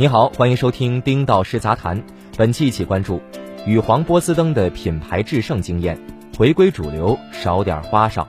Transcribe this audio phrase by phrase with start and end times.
[0.00, 2.02] 你好，欢迎收听丁道师杂谈。
[2.34, 3.20] 本期一起关注
[3.66, 6.00] 羽黄波司登的品牌制胜经验，
[6.38, 8.26] 回归主流少点花哨。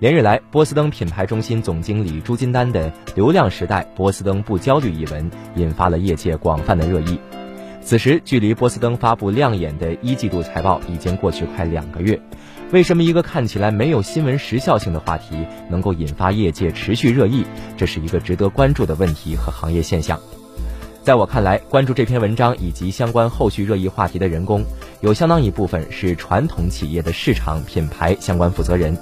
[0.00, 7.20] 连日来，波司登品牌中心总经理朱金丹的“流量时代，波司登不焦虑”一文引发了业界广泛的热议。
[7.80, 12.20] 此时，距离波司登发布亮眼的一季度财报已经过去快两个月。
[12.72, 17.44] 为什么一个看起来没有新闻时效性的话题能够引发业界持续热议？
[17.76, 20.18] 这是一个值得关注的问题和行业现象。
[21.04, 24.64] 在我看来，关注这篇文章以及相关后续热议话题的人工，
[25.02, 28.96] 有相当一部分是传统企业的市场品牌相关负责人。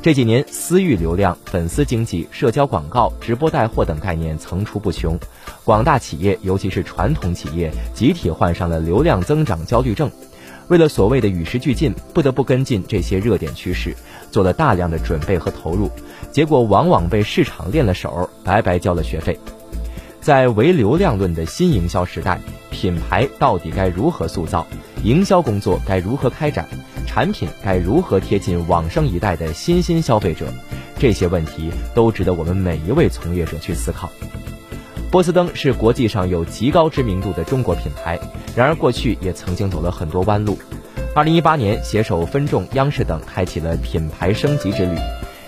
[0.00, 5.18] 这几年，私域流量、粉丝经济、社交广告、直播带货等概念层出不穷，
[5.64, 10.10] 广大企业，尤其是传统企业，集体患上了流量增长焦虑症。
[10.68, 13.94] 为了所谓的与时俱进，不得不跟进这些热点趋势，
[14.30, 15.90] 做了大量的准备和投入，
[16.32, 19.38] 结果往往被市场练了手，白白交了学费。
[20.24, 24.66] 在唯流量论的新营销时代，品牌到底该如何塑造？
[25.02, 26.66] 营销工作该如何开展？
[27.06, 30.46] 产品该如何贴近往生一代的新兴消费者？
[30.98, 34.10] 这些问题都值得我们每一位从业者去思考。
[35.10, 38.18] 波司登是国际上有极高知名度的中国品牌，
[38.56, 40.56] 然而过去也曾经走了很多弯路。
[41.14, 44.96] 二零一八年，携手分众、央视等，开启了品牌升级之旅。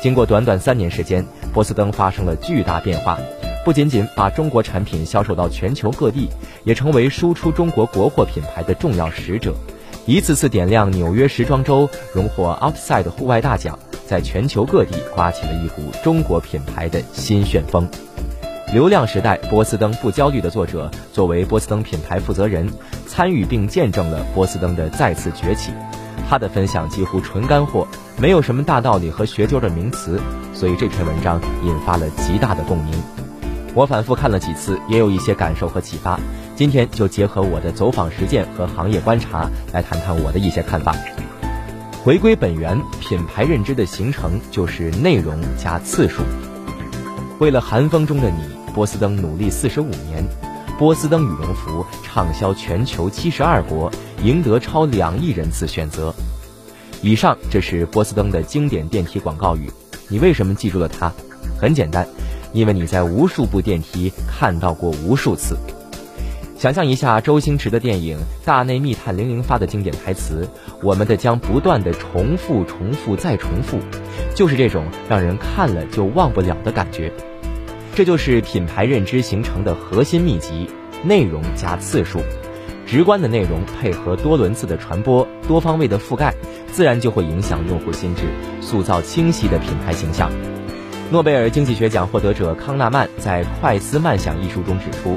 [0.00, 3.18] 经过短短三年时间，波司登发生了巨大变化。
[3.64, 6.28] 不仅仅把中国产品销售到全球各地，
[6.64, 9.54] 也成为输出中国国货品牌的重要使者，
[10.06, 17.88] 一次次点亮纽约时装周，荣获 Outside 户外大奖，在全球各地刮起了一股中国品牌的新旋风。
[18.72, 22.70] 流量时代，波司登不焦虑的作者，作为波司登品牌负责人，
[23.06, 25.72] 参与并见证了波司登的再次崛起。
[26.28, 27.86] 他的分享几乎纯干货，
[28.16, 30.20] 没有什么大道理和学究的名词，
[30.54, 33.19] 所以这篇文章引发了极大的共鸣。
[33.74, 36.18] 我反复看了几次，也有一些感受和启发。
[36.56, 40.94] 今天就结合我的走访实践和行业观察，来谈谈我的一些看法。
[42.02, 46.22] 回归本源，品牌认知的形成就是内容加次数。
[47.38, 48.42] 为了寒风中的你，
[48.74, 50.24] 波司登努力四十五年。
[50.78, 56.14] 波司登羽绒服畅销全球七十二国，赢得超两亿人次选择。
[57.02, 59.70] 以上这是波司登的经典电梯广告语。
[60.08, 61.12] 你为什么记住了它？
[61.60, 62.06] 很简单。
[62.52, 65.56] 因为你在无数部电梯看到过无数次，
[66.58, 70.48] 想象一下周星驰的电影《大内密探零零发》的经典台词
[70.82, 73.78] ：“我们的将不断的重复、重复再重复，
[74.34, 77.12] 就是这种让人看了就忘不了的感觉。”
[77.94, 80.68] 这就是品牌认知形成的核心秘籍：
[81.02, 82.20] 内容加次数，
[82.86, 86.34] 直观的内容配合多轮次的传播、多方位的覆盖，
[86.72, 88.22] 自然就会影响用户心智，
[88.60, 90.30] 塑造清晰的品牌形象。
[91.10, 95.16] 诺贝尔经济学奖获得者康纳曼在《快思慢想》一书中指出，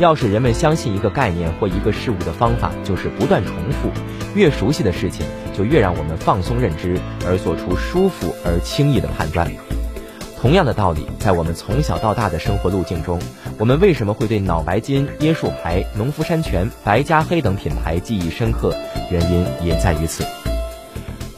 [0.00, 3.88] 要使人们相信一个概念或一个事物的方法，就是不断重复。
[4.34, 5.24] 越熟悉的事情，
[5.56, 9.48] 就越让我们放松认知，而做出舒服而轻易的判断。
[10.40, 13.20] 同样的道理，在我们从小到大的生活路径中，
[13.58, 18.74] 我们为什么会对脑白金、椰树牌、农夫山泉、白加黑等品牌记忆深刻？
[19.08, 20.24] 原因也在于此。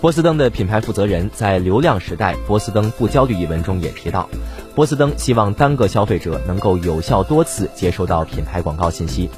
[0.00, 4.26] 波司登的品牌负责人在《流量时代，波司登不焦虑》一文中也提到，
[4.74, 9.28] 波司登希望单个消费者能够有效多次接收到品牌广告信息，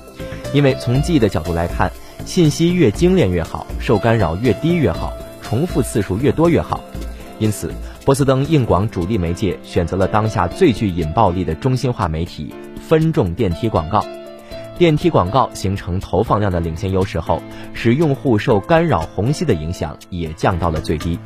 [0.54, 1.90] 因为从记忆的角度来看，
[2.24, 5.12] 信息越精炼越好，受干扰越低越好，
[5.42, 6.80] 重复次数越多越好。
[7.40, 7.72] 因此，
[8.04, 12.54] 波司登硬广主力媒介选择了当下最具引爆力的中心化媒体——
[12.88, 14.06] 分众电梯广告。
[14.78, 17.40] 电梯广告形成投放量的领先优势后，
[17.72, 21.18] 使用户受干扰虹吸的影响也降到了最低。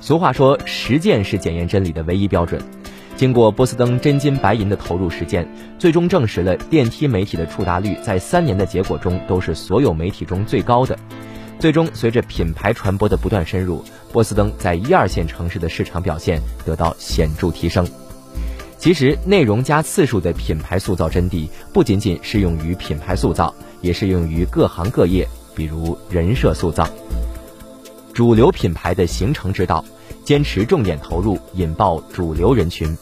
[0.00, 2.60] 俗话说，实践是检验真理的唯一标准。
[3.16, 10.98] 经过波司登真金白银的投入实践，最终证实了电梯媒体的触达率在三年的结果中都是所有媒体中最高的。
[11.58, 17.86] 最终，随着品牌传播的不断深入，波司登在一二线城市的市场表现得到显著提升。
[18.78, 25.26] 其实，内容加次数的品牌塑造真谛，不仅仅适用于品牌塑造，也适用于各行各业。
[25.54, 26.86] 比如人设塑造，
[28.12, 29.82] 主流品牌的形成之道，
[30.22, 32.96] 坚持重点投入，引爆主流人群。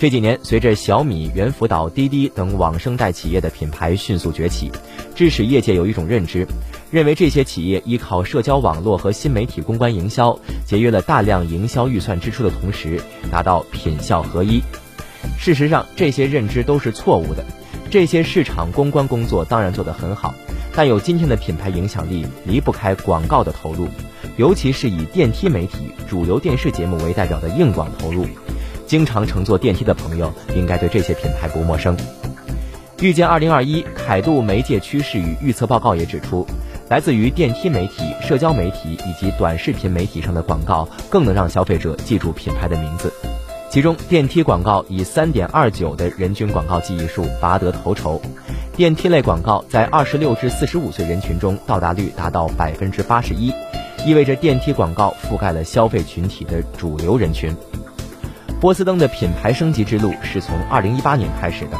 [0.00, 4.72] 这几年，随着小米、猿辅导、滴滴等网生代企业的品牌迅速崛起，
[5.14, 6.46] 致使业界有一种认知，
[6.90, 12.98] 认为这些企业依靠社交网络和新媒体公关营销，节约了大量营销预算支出的同时，
[13.30, 14.62] 达到品效合一。
[15.38, 17.44] 事实上，这些认知都是错误的。
[17.90, 20.34] 这些市场公关工作当然做得很好，
[20.74, 23.86] 但有今天的品牌影响力，离不开广告的投入，
[24.38, 28.24] 尤其是以电梯媒体、主流电视节目为代表的硬广投入。
[28.90, 31.96] 经常乘坐电梯的朋友，应该对这些品牌不陌生。
[33.00, 36.44] 预见二零二一凯度媒介趋势与预测报告也指出，
[36.88, 43.12] 来自于电梯媒体、社交媒体以及短视频媒体上的广告更能让消费者记住品牌的名字。
[43.70, 48.20] 其中，电梯广告以三点二九的人均广告记忆数拔得头筹。
[48.74, 53.52] 电梯类广告在二十六至四十五岁人群中到达率达到百分之八十一，
[54.04, 57.54] 意味着电梯广告覆盖了消费群体的主流人群。
[58.60, 61.78] 波司登的品牌升级之路是从二零一八年开始的。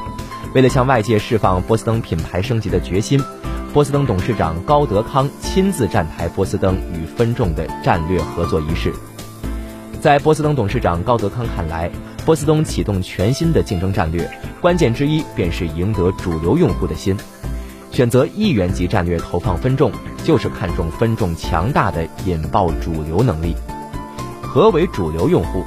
[0.54, 3.22] 为了向外界释放波司登品牌升级的决心，
[3.74, 8.94] 波司登董事长高德康亲自站台波司登与分众的战略合作仪式。
[10.00, 11.90] 在波司登董事长高德康看来，
[12.24, 14.26] 波司登启动全新的竞争战略，
[14.62, 17.14] 关键之一便是赢得主流用户的心。
[17.92, 19.92] 选择亿元级战略投放分众，
[20.24, 23.54] 就是看重分众强大的引爆主流能力。
[24.40, 25.62] 何为主流用户？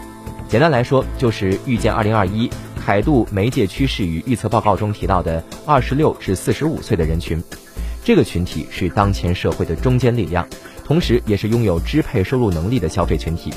[0.54, 2.48] 简单来说，就是预见二零二一。
[2.86, 7.44] 凯度媒介趋势与预测报告中提到的二十六至四十五岁的人群，
[8.04, 10.48] 这个群体是当前社会的中坚力量，
[10.86, 13.52] 同时也是拥有支配收入能力的消费群体。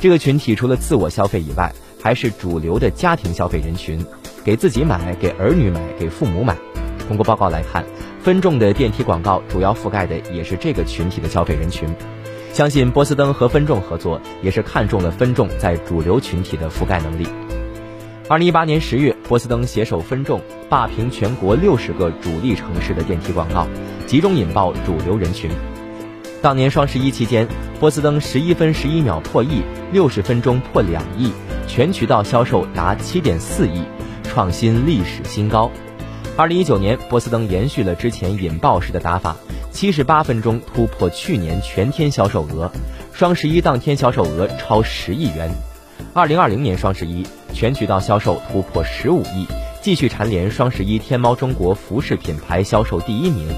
[0.00, 4.04] 这个群体除了自我消费以外，还是主流的家庭消费人群，
[4.42, 6.56] 给自己买，给儿女买，给父母买。
[7.06, 7.84] 通过报告来看，
[8.20, 11.88] 分众的电梯广告主要覆盖的也是这个群体的消费人群。
[12.56, 17.28] 相信波司登和分众合作，也是看中了分众在主流群体的覆盖能力。
[18.30, 23.66] 二零一八年十月，波司登携手分众霸屏全国六十个主力城市的电梯广告，
[24.06, 25.50] 集中引爆主流人群。
[26.40, 27.46] 当年双十一期间，
[27.78, 29.60] 波司登十一分十一秒破亿，
[29.92, 31.32] 六十分钟破两亿，
[31.68, 33.82] 全渠道销售达七点四亿，
[34.22, 35.70] 创新历史新高。
[36.38, 39.34] 二零一九年，波司登延续了之前引爆式的打法，
[39.70, 42.70] 七十八分钟突破去年全天销售额，
[43.14, 45.50] 双十一当天销售额超十亿元。
[46.12, 47.26] 二零二零年双十一。
[47.54, 49.46] 全渠道销售突破十五亿，
[49.80, 53.48] 继续蝉联双十一天猫中国服饰品牌销售第一名。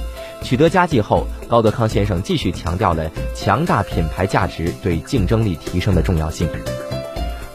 [0.40, 6.48] 取得佳绩后，高德康先生继续强调了强大品牌价值对竞争力提升的重要性。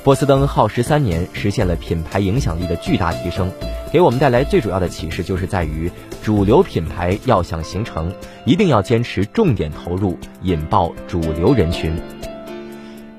[0.03, 3.49] 波司登耗时三年实现了品牌影响力的巨大提升，
[3.93, 5.91] 给我们带来最主要的启示就是在于
[6.23, 8.11] 主流品牌要想形成，
[8.43, 11.95] 一定要坚持重点投入，引爆主流人群。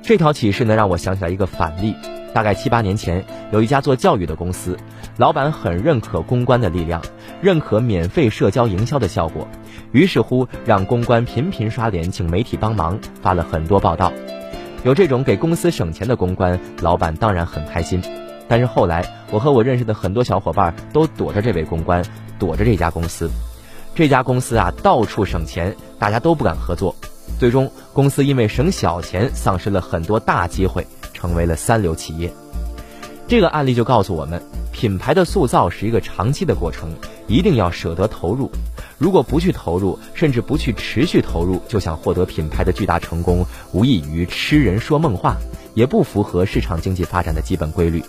[0.02, 1.94] 这条启示呢，让我想起来一个反例。
[2.32, 4.76] 大概七八年前，有一家做教育的公司，
[5.16, 7.00] 老板很认可公关的力量，
[7.40, 9.46] 认可免费社交营销的效果，
[9.92, 14.12] 于是乎让公关频频刷脸，请媒体帮忙，发了很多报道。
[14.82, 18.02] 有这种给公司省钱的公关，老板当然很开心。
[18.48, 22.04] 但是后来，我和我认识的很多小伙伴都躲着这位公关，
[22.38, 23.30] 躲着这家公司。
[23.94, 26.94] 这家公司啊，到处省钱，大家都不敢合作。
[27.38, 30.86] 最终，公司因为省小钱，丧失了很多大机会。
[31.12, 32.30] 成为了三流企业，
[33.26, 34.42] 这个案例就告诉我们，
[34.72, 36.90] 品牌的塑造是一个长期的过程，
[37.26, 38.50] 一定要舍得投入。
[38.98, 45.36] 如果不去投入，甚至不去持续投入，就想获得品牌的巨大成功，无异于痴人说梦话，
[45.72, 48.04] 也不符合市场经济发展的基本规律。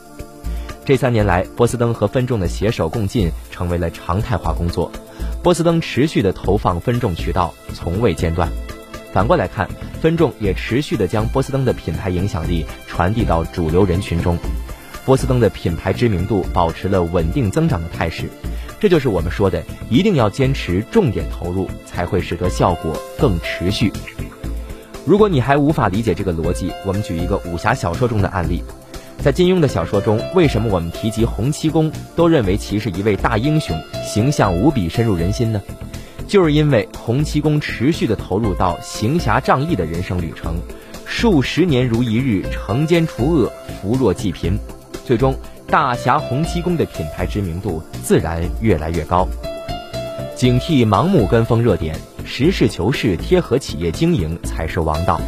[0.86, 4.92] 这三年来，波司登和分众的携手共进成为了常态化工作，
[5.42, 8.48] 波司登持续的投放分众渠道，从未间断。
[9.12, 9.68] 反过来看，
[10.00, 14.38] 分众也持续的将波司登的品牌影响力传递到主流人群中，
[15.06, 18.30] 波司登的品牌知名度保持了稳定增长的态势。
[18.80, 23.92] 这就是我们说的，一定要坚持重点投入，才会使得效果更持续。
[25.04, 28.64] 如果你还无法理解这个逻辑，我们举一个武侠小说中的案例，
[29.20, 35.62] 在金庸的小说中，为什么我们提及洪七公都认为其是一位大英雄，形象无比深入人心呢？
[36.28, 40.56] 就是因为洪七公持续的投入到行侠仗义的人生旅程，
[41.06, 44.60] 数十年如一日，惩奸除恶，扶弱济贫，
[45.06, 45.36] 最终
[45.68, 49.28] 大侠洪七公的品牌知名度自然越来越高。
[50.36, 51.96] 警惕盲目跟风热点，
[52.26, 55.20] 实事求是贴合企业经营才是王道。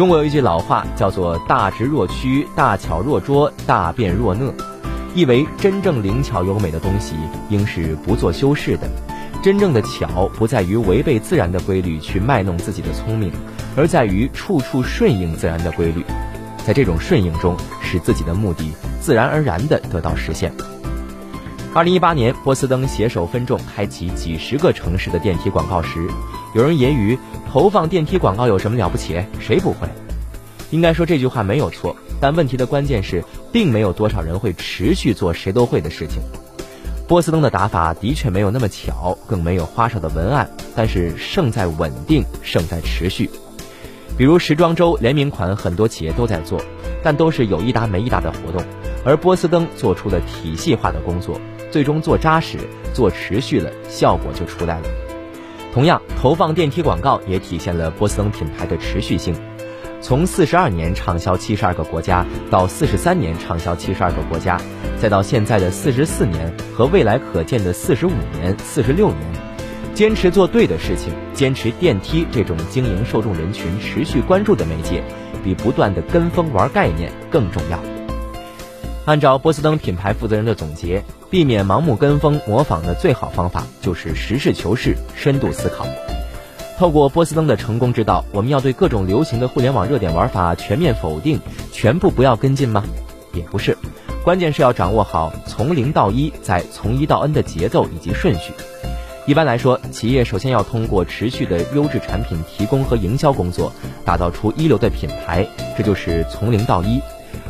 [0.00, 4.50] 中国有一句老话叫做“大直若屈，大巧若拙，大辩若讷”，
[5.14, 7.16] 意为真正灵巧优美的东西
[7.50, 8.88] 应是不做修饰的。
[9.42, 13.30] 真正的巧不在于违背自然的规律去卖弄自己的聪明，
[13.76, 16.02] 而在于处处顺应自然的规律，
[16.66, 20.50] 在这种顺应中，使自己的目的自然而然地得到实现。
[21.72, 26.04] 二零一八年，波司登携手分众开启几十个城市的电梯广告时，
[26.52, 27.16] 有人揶揄
[27.48, 29.24] 投放电梯广告有什么了不起？
[29.38, 29.86] 谁不会？
[30.70, 33.22] 应该说这句话没有错，但问题的关键是，
[33.52, 36.20] 并没有多少人会持续做谁都会的事情。
[37.06, 43.30] 波司登的打法的确没有那么巧，更没有花哨的文案，但是胜在稳定，胜在持续。
[44.18, 46.60] 比如时装周联名款，很多企业都在做，
[47.00, 48.60] 但都是有一搭没一搭的活动，
[49.04, 52.58] 而波司登做出了体系化的工作，最终做扎实、
[52.92, 54.84] 做持续了，效果就出来了。
[55.72, 59.34] 同样，投放电梯广告也体现了波司登品牌的持续性。
[60.02, 64.58] 从四十二年畅销七十二个国家，到四十三年畅销七十二个国家，
[64.98, 69.20] 再到现在的四十四年和未来可见的四十五年、四十六年，
[69.94, 75.04] 坚持做对的事情，坚持电梯这种经营受众人群持续关注的媒介，
[75.44, 77.78] 比不断的跟风玩概念更重要。
[79.06, 85.86] 按照波司登品牌负责人的总结，避免盲目跟风模仿的最好方法就是实事求是、深度思考。
[86.78, 91.40] 透过波司登的成功之道，我们要对各种流行的互联网热点玩法全面否定，
[91.72, 92.84] 全部不要跟进吗？
[93.32, 93.76] 也不是，
[94.24, 98.52] 关键是要掌握好从零到一，再从一到 N 的节奏以及顺序。
[99.26, 103.72] 一般来说，企业首先要通过持续的优质产品提供和营销工作，
[104.04, 107.00] 打造出一流的品牌，这就是从零到一。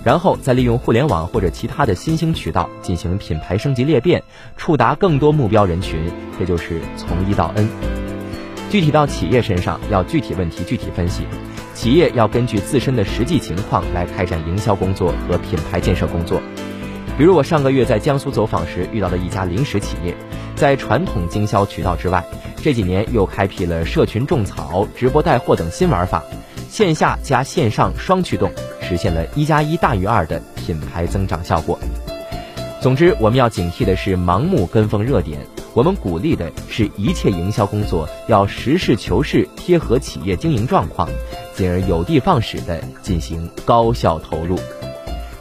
[0.04, 4.23] 然后再利用互联网或者其他的新兴渠道进行品牌升级裂变，
[4.57, 7.69] 触达更多目标人群，这就是从一到 N。
[8.71, 11.25] 具体到企业身上，要具体问题具体分析。
[11.75, 16.40] 企业要根据自身的实际情况来开展营销工作和品牌建设工作。
[17.19, 20.14] 比如我上个月在江苏走访时遇到的一家零食企业，
[20.54, 22.25] 在传统经销渠道之外，
[22.62, 26.23] 这几年又开辟了社群种草、直播带货等新玩法，
[26.70, 28.50] 线下加线上双驱动，
[28.80, 31.76] 实现了一加一大于二的品牌增长效果。
[32.80, 35.40] 总之，我们要警惕的是盲目跟风热点。
[35.74, 41.08] 我们鼓励的是一切营销工作要实事求是，贴合企业经营状况，
[41.54, 44.58] 进而有的放矢的进行高效投入。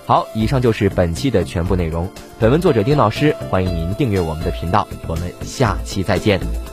[0.05, 2.09] 好，以上就是本期的全部内容。
[2.39, 6.68] 本文作者丁老师，欢迎您订阅我们的频道，我们下期再见。